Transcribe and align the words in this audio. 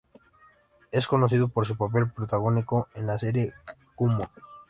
Es 0.91 1.05
conocido 1.05 1.49
por 1.49 1.67
su 1.67 1.77
papel 1.77 2.09
protagónico 2.11 2.87
en 2.95 3.05
la 3.05 3.19
serie 3.19 3.53
"Jumong. 3.93 4.29